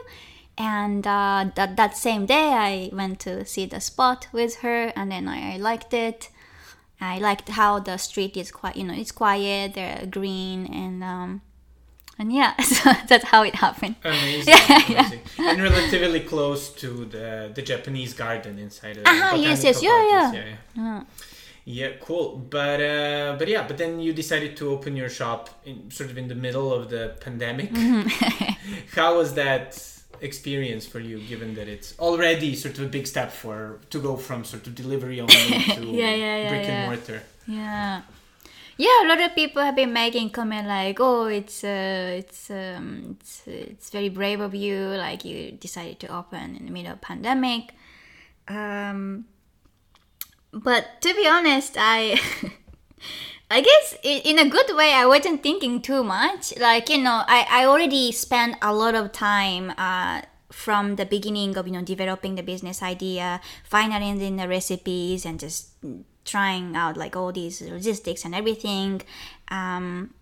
[0.58, 5.12] And uh, that, that same day i went to see the spot with her and
[5.12, 6.30] then i, I liked it.
[7.00, 11.42] I liked how the street is quite you know it's quiet they're green and um,
[12.20, 15.20] and yeah so that's how it happened Amazing, amazing.
[15.40, 20.02] and relatively close to the the Japanese garden inside of the Ah, yes, yes, yeah,
[20.10, 20.32] yeah.
[20.34, 21.04] yeah, yeah.
[21.64, 22.38] Yeah, cool.
[22.50, 26.18] But uh, but yeah, but then you decided to open your shop in sort of
[26.18, 27.70] in the middle of the pandemic.
[27.72, 28.90] Mm-hmm.
[29.00, 29.68] How was that
[30.22, 34.18] experience for you, given that it's already sort of a big step for to go
[34.18, 36.72] from sort of delivery only to Yeah, yeah, yeah, brick yeah.
[36.74, 37.22] and mortar?
[37.48, 38.02] Yeah.
[38.82, 43.14] Yeah, a lot of people have been making comment like, "Oh, it's uh, it's um,
[43.14, 44.98] it's it's very brave of you.
[44.98, 47.78] Like you decided to open in the middle of pandemic."
[48.48, 49.30] Um,
[50.50, 52.18] but to be honest, I
[53.54, 56.58] I guess in a good way, I wasn't thinking too much.
[56.58, 61.54] Like you know, I I already spent a lot of time uh, from the beginning
[61.54, 65.78] of you know developing the business idea, finalizing the recipes, and just
[66.32, 69.02] trying out like all these logistics and everything
[69.50, 70.14] um,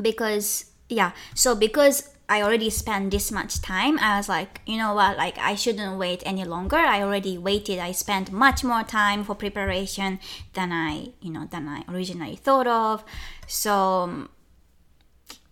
[0.00, 0.46] because
[0.88, 5.16] yeah so because i already spent this much time i was like you know what
[5.16, 6.76] like i shouldn't wait any longer.
[6.76, 10.18] I already waited i spent much more time for preparation
[10.54, 13.04] than i you know than i originally thought of.
[13.46, 14.28] So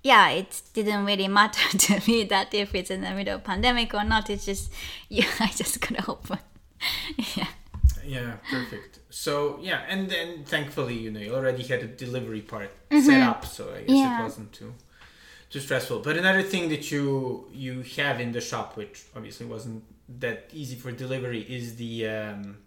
[0.02, 3.94] yeah it didn't really matter to me that if it's in the middle of pandemic
[3.94, 4.28] or not.
[4.30, 4.72] It's just
[5.08, 6.40] yeah i just gotta open
[7.36, 7.52] yeah
[8.04, 9.00] Yeah, perfect.
[9.10, 13.44] So yeah, and then thankfully, you know, you already had a delivery part set up,
[13.44, 13.94] so I guess Mm-hmm.
[13.96, 14.20] Yeah.
[14.20, 14.74] it wasn't too
[15.50, 16.00] too stressful.
[16.00, 19.82] But another thing that you you have in the shop, which obviously wasn't
[20.20, 22.58] that easy for delivery, is the um,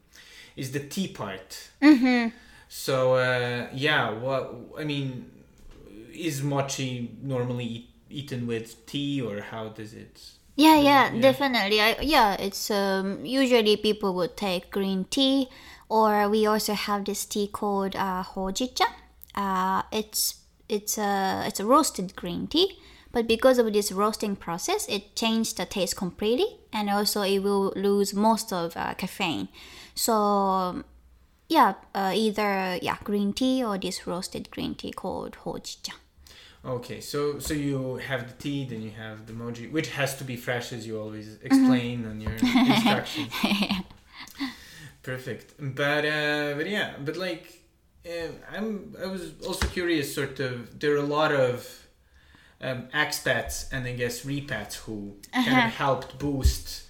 [0.55, 1.69] is the tea part.
[1.81, 2.29] Mm-hmm.
[2.69, 5.29] So uh, yeah, what I mean
[6.13, 10.21] is mochi normally eat, eaten with tea, or how does it?
[10.55, 11.81] Yeah, yeah, definitely.
[11.81, 15.49] I, yeah, it's um, usually people would take green tea,
[15.89, 18.85] or we also have this tea called uh, hojicha.
[19.33, 22.77] Uh, it's it's a it's a roasted green tea,
[23.11, 27.73] but because of this roasting process, it changed the taste completely, and also it will
[27.75, 29.47] lose most of uh, caffeine.
[29.95, 30.85] So um,
[31.49, 35.93] yeah, uh, either yeah green tea or this roasted green tea called hojicha.
[36.65, 40.23] Okay, so so you have the tea, then you have the mochi, which has to
[40.23, 42.31] be fresh, as you always explain on your
[42.73, 43.33] instructions.
[45.01, 47.61] Perfect, but uh, but yeah, but like,
[48.07, 50.15] uh, I'm I was also curious.
[50.15, 51.85] Sort of, there are a lot of
[52.61, 56.83] um, expats and I guess repats who kind of helped boost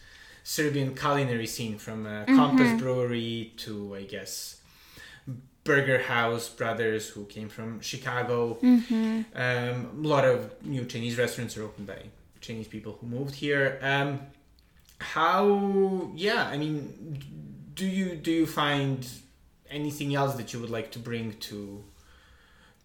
[0.44, 4.58] Serbian culinary scene, from uh, Compass Brewery to I guess
[5.64, 8.58] Burger House brothers who came from Chicago.
[9.36, 12.02] Um, a lot of new Chinese restaurants are opened by
[12.42, 13.80] Chinese people who moved here.
[13.82, 14.20] Um,
[15.00, 16.12] how?
[16.16, 17.20] Yeah, I mean,
[17.74, 19.08] do you do you find
[19.70, 21.84] anything else that you would like to bring to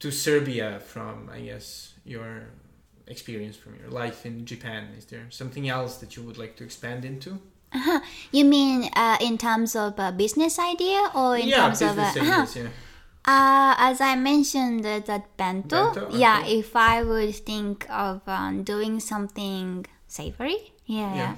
[0.01, 2.46] to Serbia from I guess your
[3.07, 4.88] experience from your life in Japan?
[4.96, 7.40] Is there something else that you would like to expand into?
[8.33, 12.02] You mean uh, in terms of a business idea or in yeah, terms of a,
[12.02, 12.46] uh-huh.
[12.54, 12.68] yeah.
[13.24, 16.59] Uh, as I mentioned uh, that bento, Bento, yeah, okay.
[16.59, 21.35] if I would think of um, doing something savory, yeah, Yeah.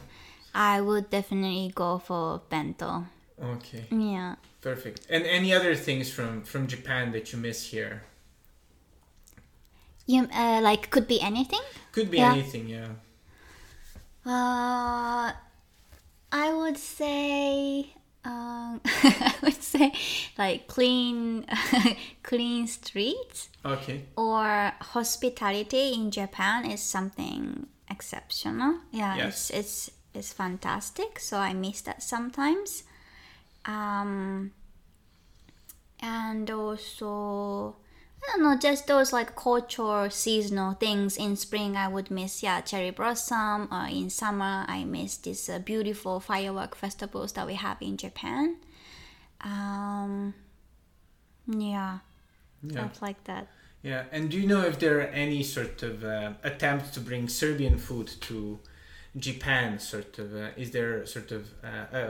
[0.54, 3.06] I would definitely go for bento.
[3.42, 3.86] Okay.
[3.90, 4.36] Yeah.
[4.60, 5.06] Perfect.
[5.08, 8.02] And any other things from from Japan that you miss here?
[10.06, 11.64] You uh, like could be anything.
[11.92, 12.32] Could be Yeah.
[12.32, 12.88] anything, yeah.
[14.26, 15.32] Uh,
[16.32, 17.94] I would say.
[18.24, 19.92] Um, I would say
[20.36, 21.46] like clean,
[22.22, 23.48] clean streets.
[23.64, 24.04] Okay.
[24.16, 28.78] or hospitality in Japan is something exceptional.
[28.90, 29.50] Yeah, Yes.
[29.50, 31.18] it's it's it's fantastic.
[31.18, 32.84] So I miss that sometimes.
[33.64, 34.52] Um,
[36.00, 37.76] and also
[38.22, 41.16] I don't know, just those like cultural seasonal things.
[41.16, 43.68] In spring, I would miss yeah cherry blossom.
[43.72, 48.56] Or in summer, I miss these uh, beautiful firework festivals that we have in Japan.
[49.42, 50.35] Um,
[51.46, 51.98] yeah,
[52.62, 52.70] Yeah.
[52.72, 53.48] stuff like that.
[53.83, 54.04] Yeah.
[54.12, 57.78] And do you know if there are any sort of uh, attempts to bring Serbian
[57.78, 58.59] food to
[59.16, 59.78] Japan?
[59.78, 62.00] Sort of, uh, is there sort of uh, a,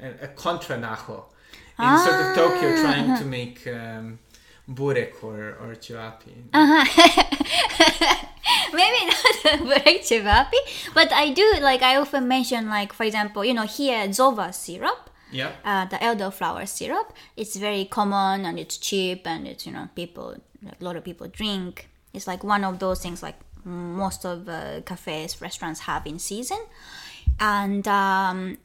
[0.00, 1.24] a, a contra nacho
[1.78, 2.80] in sort of Tokyo Ah.
[2.82, 4.18] trying to make um,
[4.68, 6.34] burek or or chivapi?
[8.72, 10.58] Maybe not burek chivapi,
[10.94, 15.10] but I do like I often mention like for example, you know here zova syrup,
[15.32, 15.52] Yeah.
[15.64, 17.12] uh, the elderflower syrup.
[17.36, 21.04] It's very common and it's cheap and it's you know people like, a lot of
[21.04, 21.88] people drink.
[22.12, 26.58] It's like one of those things like most of uh, cafes restaurants have in season,
[27.40, 28.58] and um,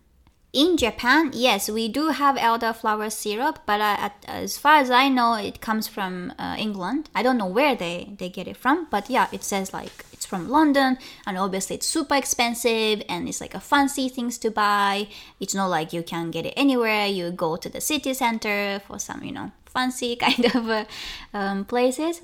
[0.53, 5.07] in Japan, yes, we do have elderflower syrup, but uh, at, as far as I
[5.07, 7.09] know, it comes from uh, England.
[7.15, 10.25] I don't know where they, they get it from, but yeah, it says like it's
[10.25, 15.07] from London, and obviously it's super expensive and it's like a fancy things to buy.
[15.39, 17.07] It's not like you can get it anywhere.
[17.07, 20.85] You go to the city center for some, you know, fancy kind of uh,
[21.33, 22.23] um, places.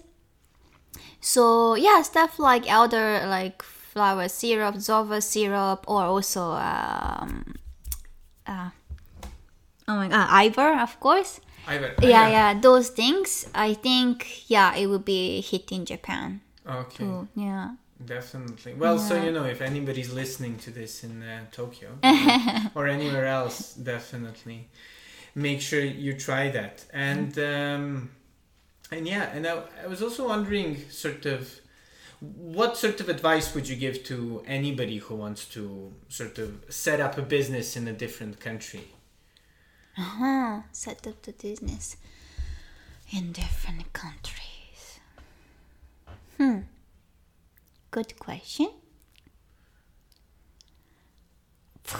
[1.22, 7.56] So yeah, stuff like elder like flower syrup, zova syrup, or also um,
[8.48, 8.70] uh,
[9.88, 11.40] oh my god, ajvar, of course.
[11.68, 11.94] Ajvar.
[12.02, 13.48] Yeah, yeah, those things.
[13.54, 16.42] I think yeah, it would be hit in Japan.
[16.68, 16.98] Okay.
[16.98, 17.28] too.
[17.36, 17.76] Yeah.
[18.06, 18.76] Definitely.
[18.76, 21.98] Well, so you know, if anybody's listening to this in uh, Tokyo
[22.76, 24.70] or anywhere else, definitely
[25.34, 26.86] make sure you try that.
[26.94, 28.12] And um,
[28.92, 31.60] and yeah, and I, I was also wondering, sort of,
[32.20, 37.00] what sort of advice would you give to anybody who wants to sort of set
[37.00, 38.88] up a business in a different country?
[39.98, 40.62] Uh-huh.
[40.72, 41.98] Set up the business.
[43.12, 45.00] in different countries?
[46.38, 46.60] Hmm.
[47.92, 48.70] Good question.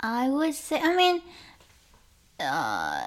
[0.00, 1.22] I would say, I mean,
[2.40, 3.06] uh,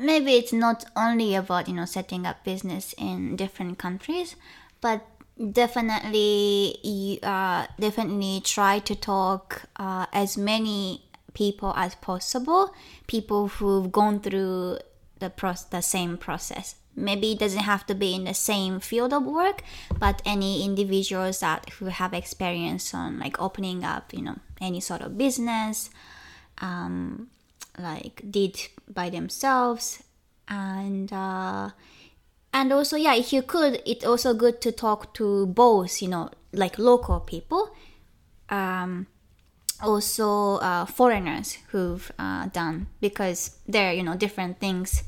[0.00, 4.36] maybe it's not only about you know setting up business in different countries,
[4.80, 5.06] but
[5.52, 11.02] definitely uh, definitely try to talk uh, as many
[11.34, 12.74] people as possible,
[13.06, 14.78] people who've gone through
[15.18, 16.74] the pro- the same process.
[16.96, 19.62] Maybe it doesn't have to be in the same field of work,
[19.98, 25.00] but any individuals that who have experience on like opening up, you know, any sort
[25.00, 25.88] of business,
[26.58, 27.28] um,
[27.80, 30.02] like did by themselves,
[30.48, 31.70] and uh,
[32.52, 36.30] and also yeah, if you could, it's also good to talk to both, you know,
[36.52, 37.70] like local people.
[38.48, 39.06] Um,
[39.82, 45.04] also uh, foreigners who've uh, done because they're you know different things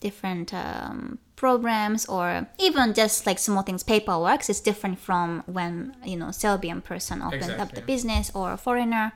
[0.00, 3.82] different um, programs or even just like small things.
[3.82, 8.56] Paperwork is different from when you know serbian person opened up the business or a
[8.56, 9.12] foreigner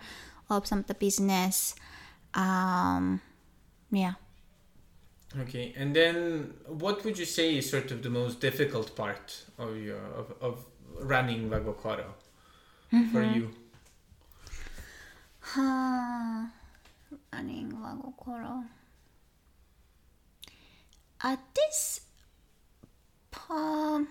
[0.51, 1.75] opens up the business
[2.35, 3.21] um,
[3.91, 4.15] yeah
[5.43, 9.77] Okay, and then what would you say is sort of the most difficult part of
[9.77, 10.65] your of, of
[11.01, 12.07] running Vagokoro
[13.13, 13.51] for you?
[17.33, 18.65] running Wagokoro.
[21.23, 22.01] At this
[23.51, 24.09] um,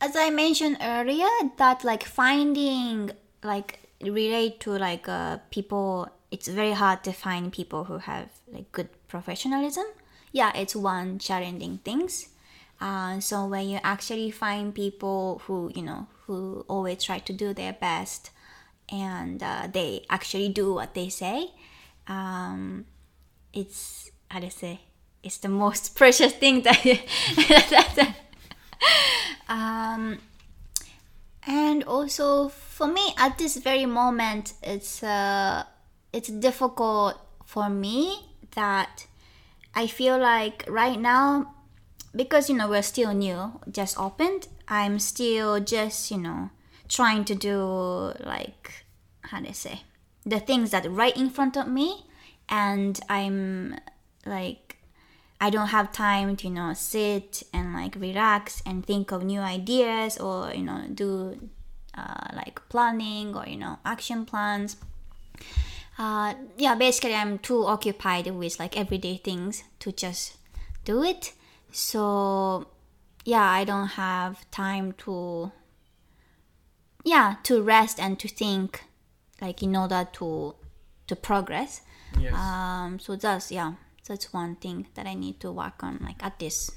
[0.00, 3.10] as I mentioned earlier, that like finding
[3.42, 8.72] like relate to like uh, people, it's very hard to find people who have like
[8.72, 9.84] good professionalism.
[10.32, 12.30] Yeah, it's one challenging things.
[12.80, 17.54] Uh, so when you actually find people who you know who always try to do
[17.54, 18.30] their best
[18.90, 21.52] and uh, they actually do what they say,
[22.08, 22.84] um,
[23.52, 24.80] it's how to say
[25.22, 26.98] it's the most precious thing that you
[29.48, 30.18] um,
[31.46, 35.62] and also for me at this very moment it's uh,
[36.14, 38.20] it's difficult for me
[38.54, 39.06] that
[39.74, 41.54] I feel like right now
[42.14, 46.50] because you know we're still new just opened I'm still just you know
[46.88, 48.84] trying to do like
[49.22, 49.82] how do I say
[50.24, 52.06] the things that right in front of me
[52.48, 53.76] and I'm
[54.24, 54.76] like
[55.40, 59.40] I don't have time to you know sit and like relax and think of new
[59.40, 61.50] ideas or you know do
[61.98, 64.76] uh, like planning or you know action plans
[65.98, 70.36] uh, yeah basically i'm too occupied with like everyday things to just
[70.84, 71.32] do it
[71.72, 72.66] so
[73.24, 75.50] yeah i don't have time to
[77.04, 78.84] yeah to rest and to think
[79.40, 80.54] like in order to
[81.06, 81.82] to progress
[82.18, 82.32] Yes.
[82.34, 83.72] um so that's yeah
[84.06, 86.70] that's one thing that i need to work on like at this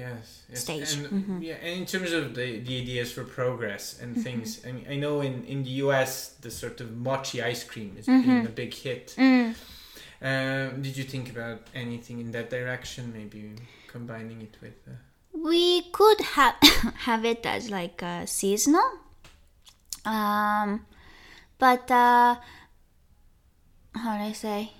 [0.00, 0.60] Yes, yes.
[0.64, 0.92] stage.
[0.94, 1.38] And, Mm-hmm.
[1.48, 4.96] Yeah, and in terms of the, the ideas for progress and things, I mean, I
[5.04, 6.12] know in, in the US
[6.44, 8.28] the sort of mochi ice cream is Mm-hmm.
[8.30, 9.06] being a big hit.
[9.18, 9.54] Mm.
[10.22, 13.02] Um, did you think about anything in that direction?
[13.18, 13.40] Maybe
[13.88, 14.78] combining it with.
[14.88, 14.92] Uh,
[15.48, 16.56] we could have
[17.08, 18.90] have it as like uh, seasonal
[20.04, 20.68] um
[21.58, 22.34] but uh
[24.02, 24.72] how do i say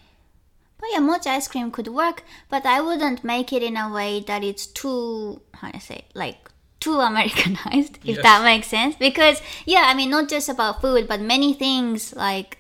[0.80, 4.20] but yeah mochi ice cream could work but i wouldn't make it in a way
[4.26, 8.22] that it's too how do i say like too americanized if Yes.
[8.22, 12.56] that makes sense because yeah i mean not just about food but many things like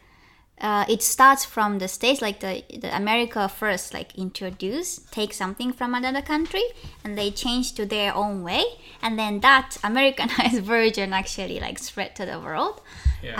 [0.60, 5.72] uh, it starts from the states like the, the america first like introduce take something
[5.72, 6.62] from another country
[7.02, 8.62] and they change to their own way
[9.00, 12.82] and then that americanized version actually like spread to the world
[13.22, 13.36] yeah.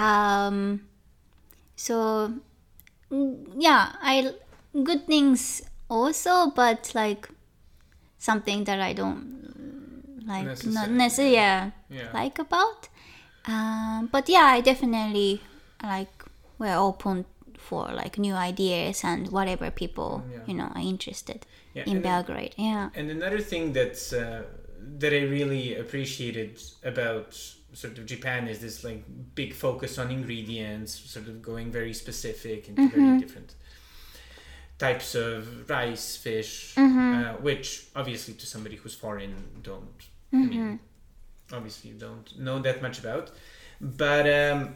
[0.47, 0.81] um
[1.77, 2.33] so
[3.11, 4.33] yeah i
[4.85, 7.29] good things also but like
[8.19, 11.35] something that i don't like not Necessarily.
[11.35, 12.09] yeah, yeah.
[12.15, 12.89] like about
[13.47, 15.41] um but yeah i definitely
[15.83, 16.25] like
[16.59, 17.25] we're open
[17.59, 20.39] for like new ideas and whatever people Yeah.
[20.47, 21.83] you know are interested yeah.
[21.85, 24.43] in and then- belgrade yeah And another thing that's uh,
[24.99, 27.35] that I really appreciated about
[27.73, 29.05] sort of Japan is this like
[29.35, 33.55] big focus on ingredients, sort of going very specific into very different
[34.81, 40.01] types of rice, fish, uh, which obviously to somebody who's foreign don't,
[40.33, 40.81] I mean,
[41.53, 43.31] obviously don't know that much about,
[43.81, 44.27] but.
[44.29, 44.75] Um,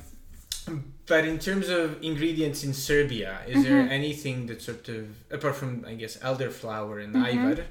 [1.07, 5.84] but in terms of ingredients in Serbia, is there anything that sort of, apart from
[5.86, 7.64] I guess elderflower and ajvar,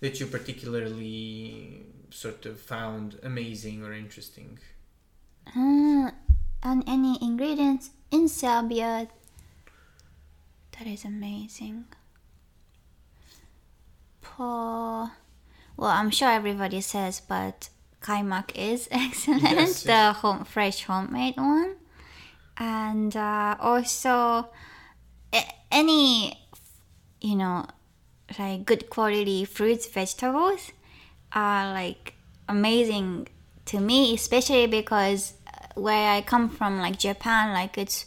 [0.00, 4.58] that you particularly sort of found amazing or interesting?
[5.48, 6.10] Uh,
[6.62, 9.08] and any ingredients in Serbia
[10.80, 11.84] that is amazing.
[14.40, 15.10] po.
[15.76, 17.68] Well, I'm sure everybody says, but
[18.00, 19.42] kajmak is excellent.
[19.42, 21.76] Yes, the home fresh homemade one,
[22.56, 24.48] and uh, also
[25.70, 26.36] any
[27.20, 27.66] you know
[28.38, 30.72] like good quality fruits vegetables
[31.32, 32.14] are like
[32.48, 33.28] amazing
[33.66, 38.04] to me especially because uh, where i come from like japan like it's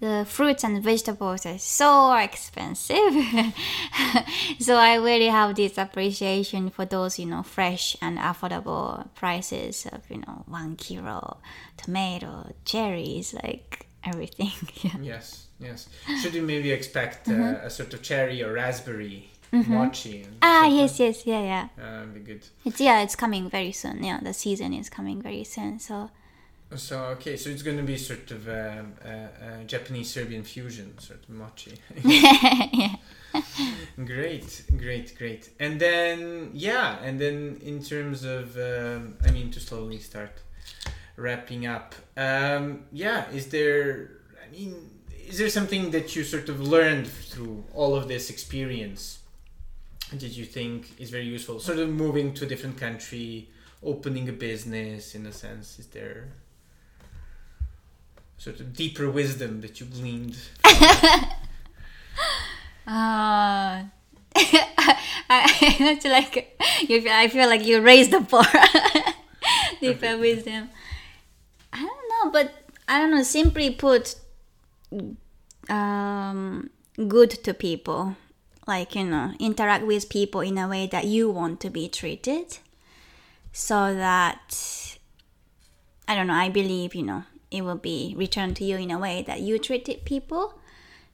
[0.00, 3.14] the fruits and vegetables are so expensive
[4.58, 10.00] so i really have this appreciation for those you know fresh and affordable prices of
[10.10, 11.36] you know one kilo
[11.76, 15.88] tomato cherries like everything yeah Yes, yes.
[16.22, 17.66] Should you maybe expect uh, Mm-hmm.
[17.66, 20.24] a sort of cherry or raspberry mochi?
[20.42, 20.78] ah something?
[20.78, 22.46] yes yes yeah yeah Uh, be good.
[22.64, 24.02] It's yeah, it's coming very soon.
[24.02, 25.78] Yeah, the season is coming very soon.
[25.78, 26.10] So
[26.76, 30.96] So okay, so it's going to be sort of um, a, a Japanese Serbian fusion,
[30.98, 31.74] sort of mochi.
[32.04, 32.94] yeah.
[34.04, 35.50] great, great, great.
[35.58, 40.40] And then yeah, and then in terms of, um, I mean, to slowly start
[41.16, 41.94] wrapping up.
[42.16, 44.10] Um, yeah, is there?
[44.46, 44.90] I mean,
[45.28, 49.18] is there something that you sort of learned through all of this experience?
[50.16, 51.58] Did you think is very useful?
[51.58, 53.48] Sort of moving to a different country,
[53.82, 55.80] opening a business, in a sense.
[55.80, 56.28] Is there?
[58.40, 60.38] Sort of deeper wisdom that you gleaned.
[62.86, 63.84] Uh,
[64.34, 65.46] I,
[65.78, 68.44] it's like you feel, I feel like you raised the bar.
[69.80, 70.70] Deeper wisdom.
[71.72, 72.52] I don't know, but
[72.88, 73.22] I don't know.
[73.22, 74.16] Simply put,
[75.68, 78.16] um, good to people,
[78.66, 82.58] like you know, interact with people in a way that you want to be treated,
[83.52, 84.98] so that
[86.08, 86.34] I don't know.
[86.34, 89.58] I believe you know it will be returned to you in a way that you
[89.58, 90.54] treated people.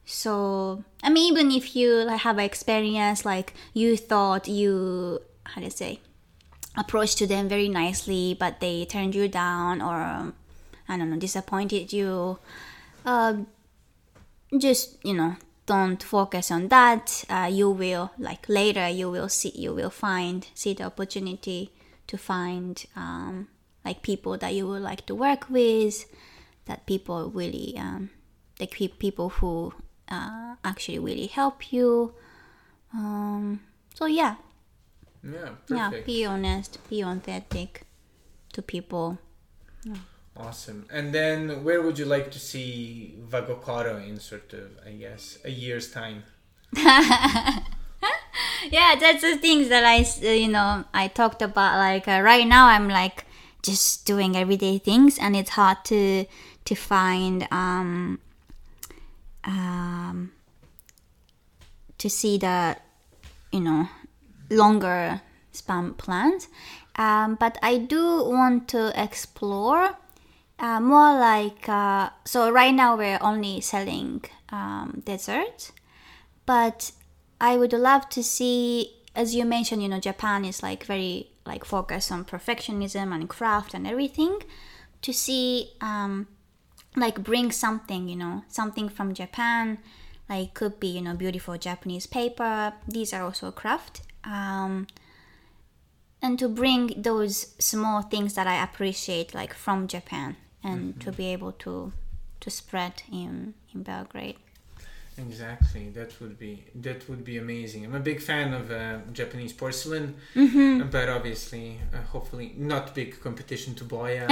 [0.04, 5.60] So I mean, even if you like have an experience like you thought you how
[5.60, 6.00] to say
[6.76, 10.32] approached to them very nicely, but they turned you down or
[10.88, 12.38] I don't know disappointed you,
[13.04, 13.34] uh,
[14.56, 17.24] just you know don't focus on that.
[17.28, 21.72] Uh, you will like later you will see you will find see the opportunity
[22.06, 23.48] to find um,
[23.86, 26.04] like people that you would like to work with,
[26.66, 28.10] that people really um,
[28.58, 29.72] like people who
[30.08, 32.14] uh, actually really help you.
[32.92, 33.60] Um,
[33.94, 34.36] so yeah,
[35.22, 37.82] Yeah, yeah, be honest, be authentic
[38.52, 39.18] to people.
[40.36, 40.84] Awesome.
[40.90, 45.50] And then where would you like to see Vagokoro in sort of, I guess, a
[45.50, 46.24] year's time?
[48.70, 52.66] yeah that's the things that I, you know i talked about like uh, right now
[52.66, 53.25] i'm like
[53.66, 56.24] just doing everyday things and it's hard to
[56.64, 58.18] to find um
[59.44, 60.32] um
[61.98, 62.76] to see the
[63.52, 63.88] you know
[64.50, 65.20] longer
[65.52, 66.48] span plans.
[66.98, 69.96] Um, but i do want to explore
[70.58, 75.72] uh, more like uh, so right now we're only selling um, desserts.
[76.46, 76.92] But
[77.40, 81.64] I would love to see, as you mentioned, you know, Japan is like very like
[81.64, 84.42] focus on perfectionism and craft and everything.
[85.02, 86.26] To see, um,
[86.96, 89.78] like bring something, you know, something from Japan,
[90.28, 92.72] like could be you know beautiful Japanese paper.
[92.88, 94.02] These are also craft.
[94.24, 94.86] Um,
[96.22, 101.26] and to bring those small things that I appreciate, like from Japan, and to be
[101.26, 101.92] able to
[102.40, 104.38] to spread in in Belgrade.
[105.18, 105.88] Exactly.
[105.90, 107.84] That would be that would be amazing.
[107.86, 110.90] I'm a big fan of uh, Japanese porcelain, Mm-hmm.
[110.90, 114.26] but obviously, uh, hopefully, not big competition to Boya.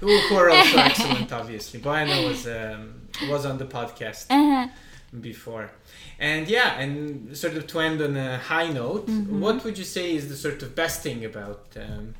[0.00, 1.80] who, are also excellent, obviously.
[1.80, 2.94] Boyana was um,
[3.30, 4.68] was on the podcast Uh-huh.
[5.20, 5.70] before,
[6.18, 9.40] and yeah, and sort of to end on a high note, Mm-hmm.
[9.40, 12.14] what would you say is the sort of best thing about um,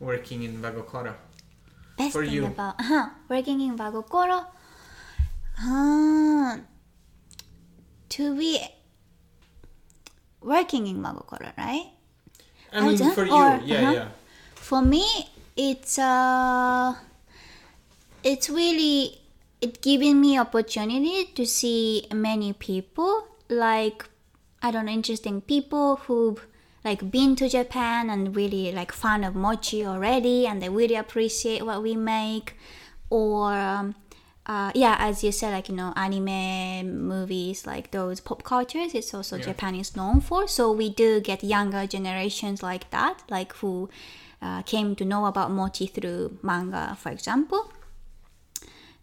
[0.00, 1.14] working in Vagokoro?
[1.98, 2.46] Best For thing you.
[2.46, 4.46] about uh working in Vagokoro,
[8.08, 8.60] to be
[10.40, 11.86] working in Vagokoro, right?
[12.72, 13.92] I mean, for you, or- yeah, uh-huh.
[13.92, 14.08] yeah.
[14.54, 15.06] For me,
[15.56, 16.94] it's uh,
[18.22, 19.20] it's really
[19.60, 24.08] it giving me opportunity to see many people like
[24.62, 26.44] I don't know interesting people who've
[26.84, 31.64] like been to Japan and really like fan of mochi already and they really appreciate
[31.64, 32.56] what we make
[33.10, 33.94] or um,
[34.46, 39.14] uh, yeah as you said like you know anime movies like those pop cultures it's
[39.14, 39.44] also Yeah.
[39.44, 43.88] Japan is known for so we do get younger generations like that like who
[44.42, 47.70] uh, came to know about mochi through manga for example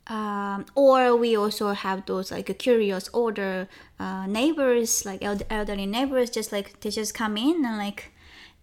[0.07, 3.67] Um, or we also have those like curious older
[3.99, 8.10] uh, neighbors, like elderly neighbors, just like they just come in and like,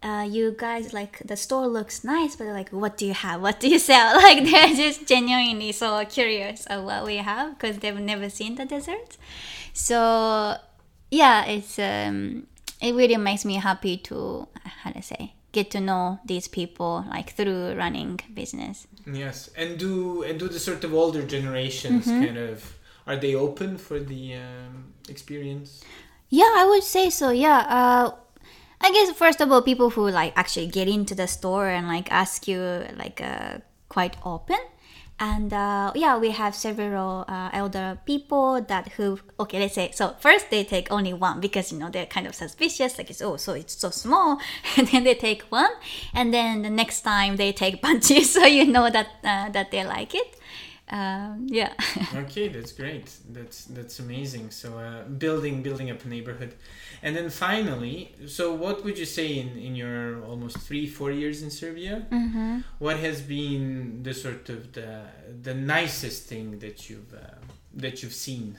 [0.02, 3.40] uh, you guys like the store looks nice, but like, what do you have?
[3.42, 4.16] What do you sell?
[4.22, 8.64] Like they're just genuinely so curious of what we have because they've never seen the
[8.64, 9.18] desserts.
[9.72, 10.56] So
[11.10, 12.46] yeah, it's um,
[12.80, 14.46] it really makes me happy to
[14.82, 18.86] how to say get to know these people like through running business.
[19.10, 22.24] Yes, and do and do the sort of older generations Mm-hmm.
[22.24, 22.74] kind of
[23.06, 25.82] are they open for the um, experience?
[26.28, 27.30] Yeah, I would say so.
[27.30, 27.64] Yeah.
[27.68, 28.10] Uh,
[28.80, 32.10] I guess first of all, people who like actually get into the store and like
[32.10, 33.58] ask you like uh,
[33.88, 34.58] quite open.
[35.20, 40.14] And uh, yeah, we have several uh, elder people that who okay, let's say so.
[40.20, 43.36] First, they take only one because you know they're kind of suspicious, like it's oh,
[43.36, 44.40] so it's so small,
[44.76, 45.70] and then they take one,
[46.14, 49.84] and then the next time they take bunches, so you know that uh, that they
[49.84, 50.37] like it.
[50.90, 51.72] Um, yeah.
[52.14, 53.10] okay, that's great.
[53.30, 54.50] That's that's amazing.
[54.50, 56.54] So uh, building building up a neighborhood,
[57.02, 61.42] and then finally, so what would you say in in your almost three four years
[61.42, 62.06] in Serbia?
[62.10, 62.60] mm-hmm.
[62.78, 65.02] What has been the sort of the
[65.42, 67.38] the nicest thing that you've uh,
[67.74, 68.56] that you've seen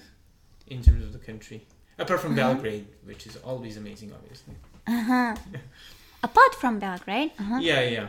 [0.68, 1.66] in terms of the country,
[1.98, 4.56] apart from Belgrade, which is always amazing, obviously.
[4.86, 5.36] Uh-huh.
[6.24, 7.60] Apart from Belgrade, uh-huh.
[7.62, 8.08] Yeah, yeah.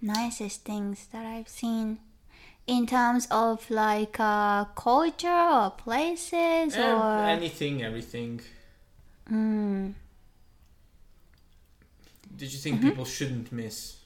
[0.00, 1.98] nicest things that I've seen
[2.66, 8.40] in terms of like uh, culture or places Eh, or anything, everything.
[9.30, 9.94] Mm.
[12.36, 12.88] Did you think Mm-hmm.
[12.88, 13.96] people shouldn't miss?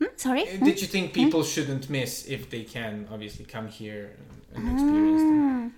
[0.00, 0.64] Hmm, sorry Uh, Hmm?
[0.64, 4.16] Did you think people shouldn't miss if they can obviously come here
[4.54, 5.36] and, and experience them?
[5.36, 5.70] Mm.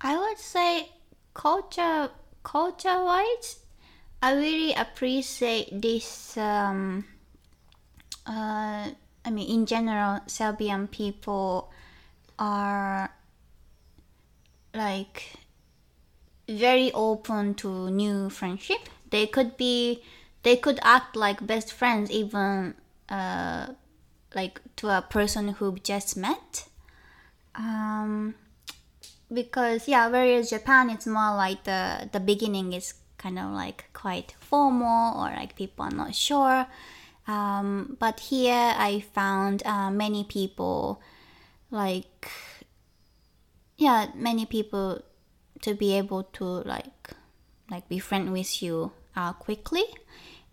[0.00, 0.88] I would say
[1.34, 2.10] culture
[2.42, 3.60] culture wise
[4.22, 7.04] I really appreciate this um,
[8.26, 8.90] uh,
[9.26, 11.70] I mean in general Serbian people
[12.38, 13.10] are
[14.72, 15.38] like
[16.48, 18.88] very open to new friendship.
[19.10, 20.02] They could be
[20.44, 22.74] they could act like best friends even
[23.08, 23.74] uh,
[24.34, 26.68] like to a person who just met.
[27.56, 28.34] Um,
[29.32, 34.34] because yeah whereas japan it's more like the the beginning is kind of like quite
[34.38, 36.66] formal or like people are not sure
[37.26, 41.00] um, but here i found uh, many people
[41.70, 42.30] like
[43.76, 45.02] yeah many people
[45.60, 47.10] to be able to like
[47.70, 49.84] like be friend with you uh, quickly.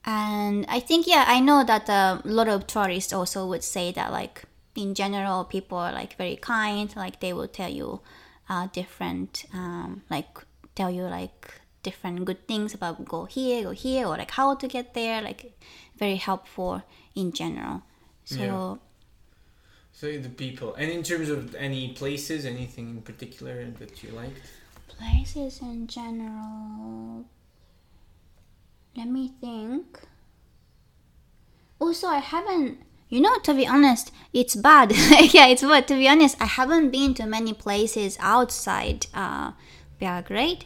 [0.05, 4.11] And i think yeah i know that a lot of tourists also would say that
[4.11, 4.43] like
[4.75, 8.01] in general people are like very kind like they will tell you
[8.49, 10.27] uh, different um, like
[10.75, 14.67] tell you like different good things about go here go here or like how to
[14.67, 15.53] get there like
[15.97, 16.81] very helpful
[17.15, 17.83] in general.
[18.25, 18.75] So Yeah.
[19.95, 24.41] So the people, and in terms of any places, anything in particular that you liked?
[24.87, 27.25] places in general
[28.95, 29.99] let me think.
[31.79, 32.77] Also i haven't
[33.09, 34.91] you know to be honest it's bad.
[35.33, 35.87] Yeah it's bad.
[35.87, 39.51] To be honest i haven't been to many places outside uh
[39.99, 40.65] belgrade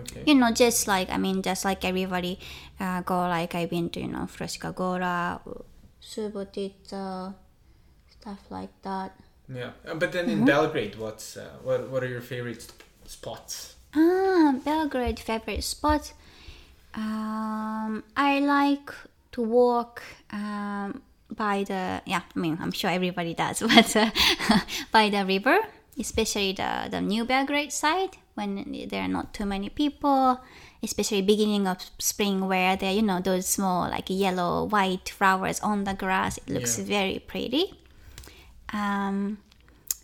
[0.00, 0.22] Okay.
[0.26, 2.38] you know just like i mean just like everybody
[2.80, 5.40] uh, go like i've been to you know Fruška gora
[6.02, 7.34] subotica
[8.08, 9.12] stuff like that
[9.48, 10.40] Yeah, Uh, but then Mm-hmm.
[10.40, 12.66] in Belgrade, what's uh, what what are your favorite
[13.06, 13.76] spots?
[13.94, 16.12] Ah, Belgrade favorite spot.
[16.94, 18.90] Um, I like
[19.32, 22.22] to walk um, by the yeah.
[22.34, 24.10] I mean, I'm sure everybody does, but uh,
[24.92, 25.58] by the river,
[25.98, 30.40] especially the the New Belgrade side when there are not too many people.
[30.82, 35.84] Especially beginning of spring, where there you know those small like yellow white flowers on
[35.84, 36.38] the grass.
[36.38, 36.84] It looks Yeah.
[36.84, 37.72] very pretty.
[38.72, 39.38] Um,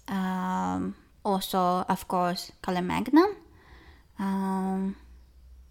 [0.08, 3.36] um, also, of course, Kalemegdan.
[4.18, 4.96] Um,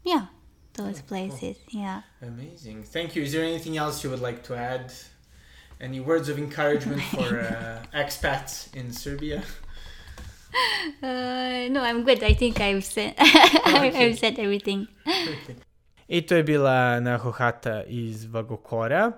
[0.03, 0.27] yeah,
[0.73, 1.57] those places.
[1.69, 2.01] Yeah.
[2.21, 2.83] Amazing.
[2.83, 3.23] Thank you.
[3.23, 4.93] Is there anything else you would like to add?
[5.79, 9.41] Any words of encouragement for uh, expats in Serbia?
[11.01, 12.23] Uh, no, I'm good.
[12.23, 13.13] I think I've said
[13.65, 14.87] I've said everything.
[16.07, 19.11] I to je bila Nahohata iz Vagokora.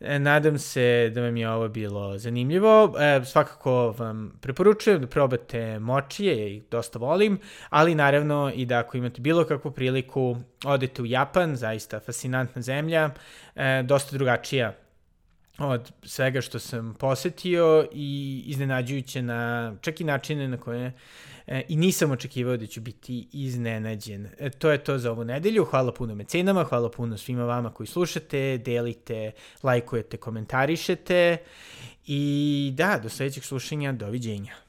[0.00, 2.94] E, Nadam se da vam je ovo bilo zanimljivo.
[3.00, 7.38] E, svakako vam preporučujem da probate močije, i dosta volim,
[7.70, 13.10] ali naravno i da ako imate bilo kakvu priliku, odete u Japan, zaista fascinantna zemlja,
[13.54, 14.83] e, dosta drugačija
[15.58, 20.92] od svega što sam posetio i iznenađujuće na čak i načine na koje
[21.46, 24.28] e, i nisam očekivao da ću biti iznenađen.
[24.38, 25.64] E, to je to za ovu nedelju.
[25.64, 29.32] Hvala puno mecenama, hvala puno svima vama koji slušate, delite,
[29.62, 31.36] lajkujete, komentarišete
[32.06, 34.64] I da, do sledećeg slušanja, doviđenja.